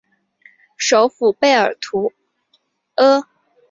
[0.77, 2.11] 首府贝尔图
[2.95, 3.27] 阿。